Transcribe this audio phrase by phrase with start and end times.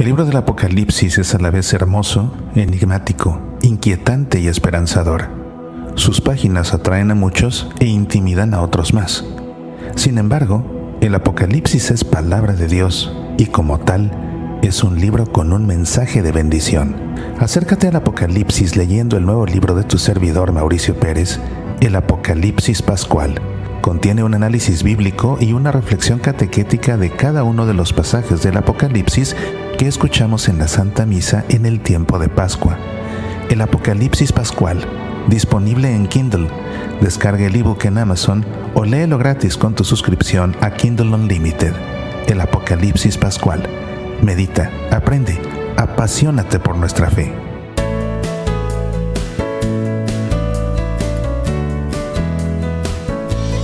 [0.00, 5.28] El libro del Apocalipsis es a la vez hermoso, enigmático, inquietante y esperanzador.
[5.94, 9.26] Sus páginas atraen a muchos e intimidan a otros más.
[9.96, 14.10] Sin embargo, el Apocalipsis es palabra de Dios y como tal,
[14.62, 16.96] es un libro con un mensaje de bendición.
[17.38, 21.38] Acércate al Apocalipsis leyendo el nuevo libro de tu servidor Mauricio Pérez,
[21.82, 23.38] el Apocalipsis Pascual.
[23.80, 28.58] Contiene un análisis bíblico y una reflexión catequética de cada uno de los pasajes del
[28.58, 29.34] Apocalipsis
[29.78, 32.76] que escuchamos en la Santa Misa en el tiempo de Pascua.
[33.48, 34.84] El Apocalipsis Pascual,
[35.28, 36.48] disponible en Kindle.
[37.00, 41.72] Descarga el ebook en Amazon o léelo gratis con tu suscripción a Kindle Unlimited.
[42.26, 43.66] El Apocalipsis Pascual.
[44.20, 45.40] Medita, aprende,
[45.78, 47.49] apasionate por nuestra fe.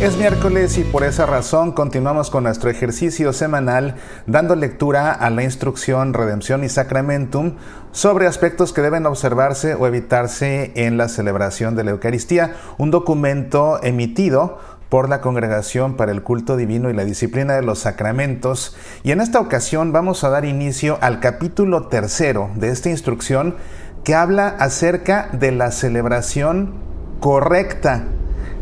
[0.00, 3.96] Es miércoles y por esa razón continuamos con nuestro ejercicio semanal
[4.28, 7.54] dando lectura a la instrucción Redención y Sacramentum
[7.90, 13.80] sobre aspectos que deben observarse o evitarse en la celebración de la Eucaristía, un documento
[13.82, 14.58] emitido
[14.88, 18.76] por la Congregación para el Culto Divino y la Disciplina de los Sacramentos.
[19.02, 23.56] Y en esta ocasión vamos a dar inicio al capítulo tercero de esta instrucción
[24.04, 26.74] que habla acerca de la celebración
[27.18, 28.04] correcta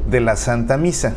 [0.08, 1.12] de la Santa Misa.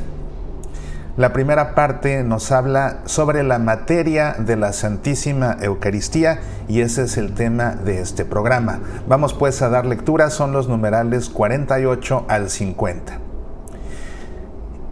[1.20, 7.18] La primera parte nos habla sobre la materia de la Santísima Eucaristía y ese es
[7.18, 8.80] el tema de este programa.
[9.06, 13.20] Vamos pues a dar lectura, son los numerales 48 al 50.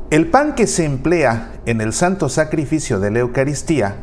[0.09, 3.95] El pan que se emplea en el santo sacrificio de la Eucaristía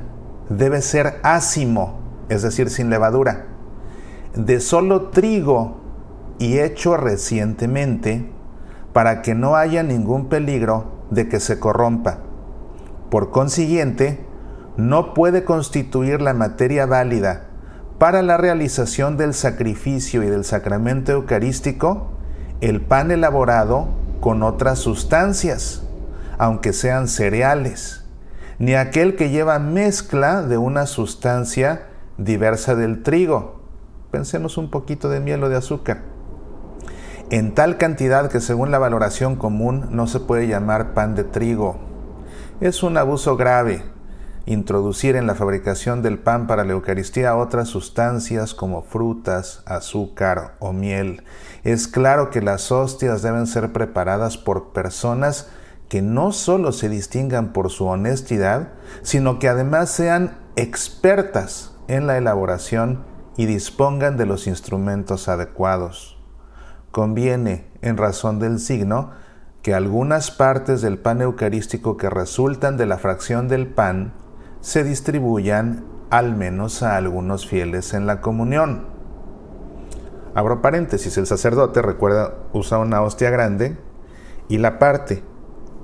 [0.48, 1.98] debe ser ácimo,
[2.30, 3.48] es decir, sin levadura,
[4.34, 5.78] de solo trigo
[6.38, 8.30] y hecho recientemente,
[8.94, 12.19] para que no haya ningún peligro de que se corrompa.
[13.10, 14.25] Por consiguiente,
[14.76, 17.47] no puede constituir la materia válida
[17.98, 22.09] para la realización del sacrificio y del sacramento eucarístico
[22.60, 23.88] el pan elaborado
[24.20, 25.82] con otras sustancias,
[26.38, 28.04] aunque sean cereales,
[28.59, 33.60] ni aquel que lleva mezcla de una sustancia diversa del trigo.
[34.10, 36.13] Pensemos un poquito de miel o de azúcar
[37.30, 41.76] en tal cantidad que según la valoración común no se puede llamar pan de trigo.
[42.60, 43.82] Es un abuso grave
[44.46, 50.72] introducir en la fabricación del pan para la Eucaristía otras sustancias como frutas, azúcar o
[50.72, 51.22] miel.
[51.62, 55.48] Es claro que las hostias deben ser preparadas por personas
[55.88, 58.68] que no solo se distingan por su honestidad,
[59.02, 63.04] sino que además sean expertas en la elaboración
[63.36, 66.13] y dispongan de los instrumentos adecuados
[66.94, 69.10] conviene, en razón del signo,
[69.62, 74.12] que algunas partes del pan eucarístico que resultan de la fracción del pan
[74.60, 78.87] se distribuyan al menos a algunos fieles en la comunión.
[80.37, 83.77] Abro paréntesis, el sacerdote, recuerda, usa una hostia grande
[84.49, 85.25] y la parte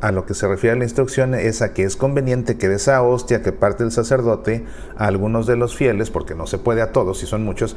[0.01, 3.03] a lo que se refiere la instrucción es a que es conveniente que de esa
[3.03, 4.65] hostia que parte el sacerdote
[4.97, 7.77] a algunos de los fieles, porque no se puede a todos si son muchos,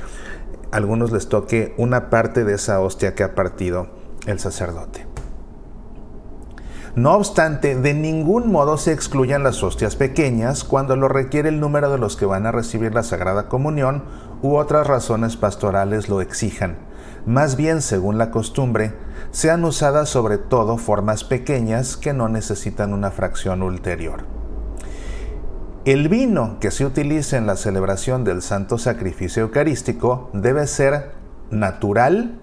[0.74, 3.88] algunos les toque una parte de esa hostia que ha partido
[4.26, 5.06] el sacerdote.
[6.96, 11.92] No obstante, de ningún modo se excluyan las hostias pequeñas cuando lo requiere el número
[11.92, 14.04] de los que van a recibir la Sagrada Comunión
[14.42, 16.78] u otras razones pastorales lo exijan.
[17.26, 18.94] Más bien, según la costumbre,
[19.32, 24.43] sean usadas sobre todo formas pequeñas que no necesitan una fracción ulterior.
[25.86, 31.12] El vino que se utilice en la celebración del Santo Sacrificio Eucarístico debe ser
[31.52, 32.40] natural,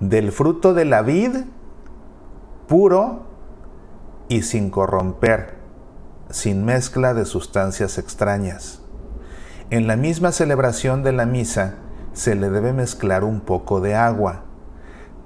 [0.00, 1.36] del fruto de la vid,
[2.66, 3.26] puro
[4.30, 5.56] y sin corromper,
[6.30, 8.80] sin mezcla de sustancias extrañas.
[9.68, 11.74] en la misma celebración de la misa
[12.14, 14.44] se le debe mezclar un poco de agua.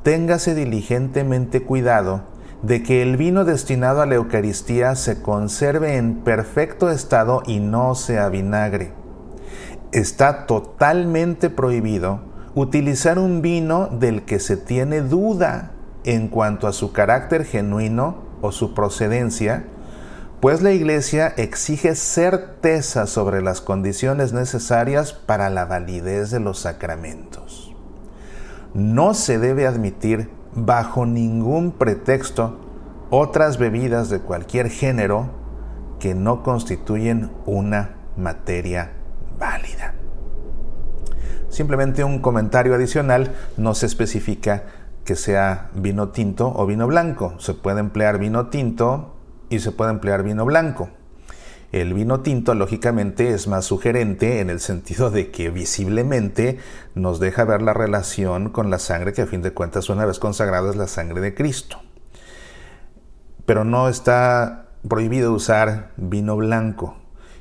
[0.03, 2.23] Téngase diligentemente cuidado
[2.63, 7.95] de que el vino destinado a la Eucaristía se conserve en perfecto estado y no
[7.95, 8.93] sea vinagre.
[9.93, 12.21] Está totalmente prohibido
[12.55, 15.73] utilizar un vino del que se tiene duda
[16.05, 19.65] en cuanto a su carácter genuino o su procedencia,
[20.41, 27.75] pues la Iglesia exige certeza sobre las condiciones necesarias para la validez de los sacramentos.
[28.73, 32.59] No se debe admitir bajo ningún pretexto
[33.11, 35.29] otras bebidas de cualquier género
[35.99, 38.93] que no constituyen una materia
[39.39, 39.95] válida.
[41.49, 44.65] Simplemente un comentario adicional no se especifica
[45.05, 47.35] que sea vino tinto o vino blanco.
[47.39, 49.17] Se puede emplear vino tinto
[49.49, 50.91] y se puede emplear vino blanco.
[51.73, 56.59] El vino tinto, lógicamente, es más sugerente en el sentido de que visiblemente
[56.97, 60.19] nos deja ver la relación con la sangre, que a fin de cuentas, una vez
[60.19, 61.81] consagrada, es la sangre de Cristo.
[63.47, 66.97] Pero no está prohibido usar vino blanco.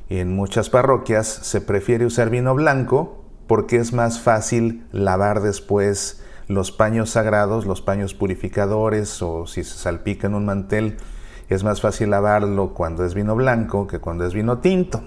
[0.09, 6.71] En muchas parroquias se prefiere usar vino blanco porque es más fácil lavar después los
[6.71, 10.97] paños sagrados, los paños purificadores o si se salpica en un mantel
[11.49, 15.01] es más fácil lavarlo cuando es vino blanco que cuando es vino tinto.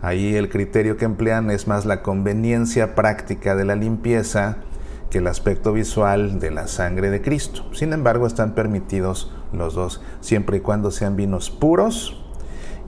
[0.00, 4.58] Ahí el criterio que emplean es más la conveniencia práctica de la limpieza
[5.10, 7.64] que el aspecto visual de la sangre de Cristo.
[7.72, 12.21] Sin embargo, están permitidos los dos, siempre y cuando sean vinos puros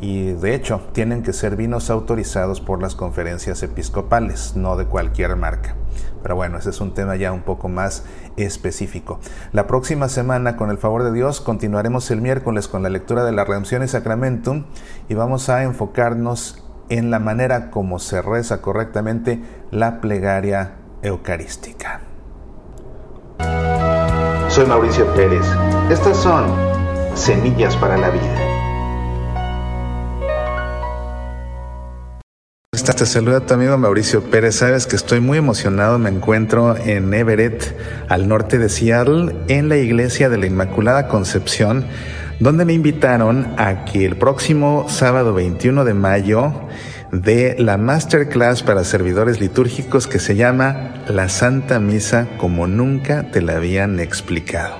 [0.00, 5.37] y de hecho tienen que ser vinos autorizados por las conferencias episcopales, no de cualquier
[5.37, 5.75] marca.
[6.23, 8.05] Pero bueno, ese es un tema ya un poco más
[8.37, 9.20] específico.
[9.52, 13.32] La próxima semana, con el favor de Dios, continuaremos el miércoles con la lectura de
[13.32, 14.64] la Redención y Sacramentum
[15.08, 22.00] y vamos a enfocarnos en la manera como se reza correctamente la plegaria eucarística.
[24.49, 25.44] Soy Mauricio Pérez.
[25.90, 26.47] Estas son
[27.14, 28.54] Semillas para la Vida.
[32.82, 34.56] Te saluda tu amigo Mauricio Pérez.
[34.56, 35.97] Sabes que estoy muy emocionado.
[36.00, 37.73] Me encuentro en Everett,
[38.09, 41.87] al norte de Seattle, en la iglesia de la Inmaculada Concepción,
[42.41, 46.53] donde me invitaron a que el próximo sábado 21 de mayo
[47.22, 53.40] de la masterclass para servidores litúrgicos que se llama La Santa Misa como nunca te
[53.40, 54.78] la habían explicado.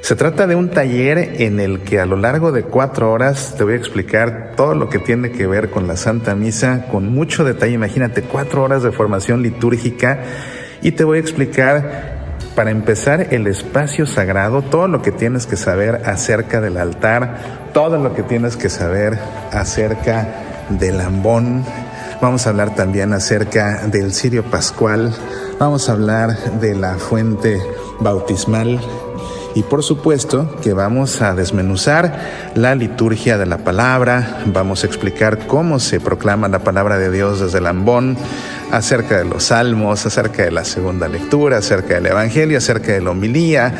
[0.00, 3.64] Se trata de un taller en el que a lo largo de cuatro horas te
[3.64, 7.44] voy a explicar todo lo que tiene que ver con la Santa Misa con mucho
[7.44, 7.74] detalle.
[7.74, 10.20] Imagínate, cuatro horas de formación litúrgica
[10.82, 12.16] y te voy a explicar
[12.54, 17.98] para empezar el espacio sagrado, todo lo que tienes que saber acerca del altar, todo
[17.98, 19.16] lo que tienes que saber
[19.52, 21.64] acerca del ambón.
[22.20, 25.14] Vamos a hablar también acerca del cirio pascual.
[25.58, 27.60] Vamos a hablar de la fuente
[28.00, 28.80] bautismal
[29.54, 35.46] y por supuesto que vamos a desmenuzar la liturgia de la palabra, vamos a explicar
[35.46, 38.16] cómo se proclama la palabra de Dios desde el ambón,
[38.70, 43.10] acerca de los salmos, acerca de la segunda lectura, acerca del Evangelio, acerca de la
[43.10, 43.74] homilía,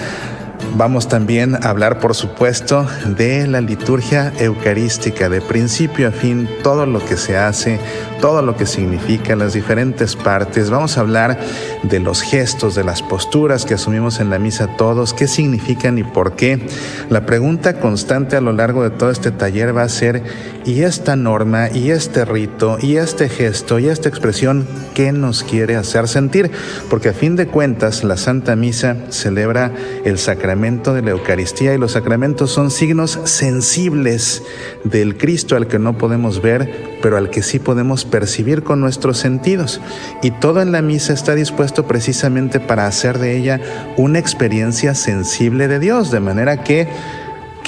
[0.76, 6.86] Vamos también a hablar, por supuesto, de la liturgia eucarística, de principio a fin, todo
[6.86, 7.80] lo que se hace,
[8.20, 10.70] todo lo que significa, las diferentes partes.
[10.70, 11.38] Vamos a hablar
[11.82, 16.04] de los gestos, de las posturas que asumimos en la misa todos, qué significan y
[16.04, 16.60] por qué.
[17.08, 20.22] La pregunta constante a lo largo de todo este taller va a ser,
[20.64, 25.76] ¿y esta norma, y este rito, y este gesto, y esta expresión, qué nos quiere
[25.76, 26.50] hacer sentir?
[26.90, 29.72] Porque a fin de cuentas, la Santa Misa celebra
[30.04, 34.42] el sacramento de la Eucaristía y los sacramentos son signos sensibles
[34.82, 39.18] del Cristo al que no podemos ver, pero al que sí podemos percibir con nuestros
[39.18, 39.78] sentidos.
[40.22, 43.60] Y todo en la misa está dispuesto precisamente para hacer de ella
[43.98, 46.88] una experiencia sensible de Dios, de manera que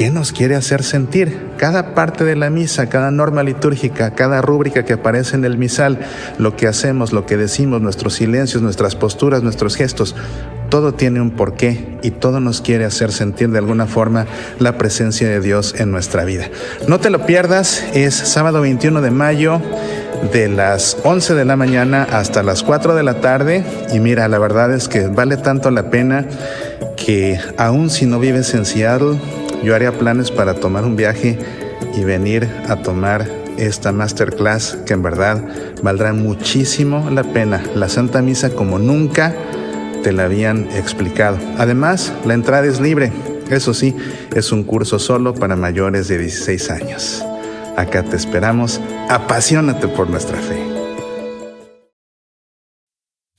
[0.01, 1.51] ¿Qué nos quiere hacer sentir?
[1.59, 5.99] Cada parte de la misa, cada norma litúrgica, cada rúbrica que aparece en el misal,
[6.39, 10.17] lo que hacemos, lo que decimos, nuestros silencios, nuestras posturas, nuestros gestos,
[10.71, 14.27] todo tiene un porqué y todo nos quiere hacer sentir de alguna forma
[14.59, 16.49] la presencia de Dios en nuestra vida.
[16.89, 19.61] No te lo pierdas, es sábado 21 de mayo
[20.33, 24.39] de las 11 de la mañana hasta las 4 de la tarde y mira, la
[24.39, 26.27] verdad es que vale tanto la pena
[26.97, 29.19] que aun si no vives en Seattle,
[29.65, 31.39] yo haría planes para tomar un viaje
[31.97, 35.43] y venir a tomar esta masterclass que en verdad
[35.83, 37.63] valdrá muchísimo la pena.
[37.75, 39.35] La Santa Misa como nunca
[40.03, 41.39] te la habían explicado.
[41.59, 43.13] Además, la entrada es libre.
[43.51, 43.95] Eso sí,
[44.35, 47.25] es un curso solo para mayores de 16 años.
[47.77, 48.81] Acá te esperamos.
[49.09, 50.70] Apasionate por nuestra fe.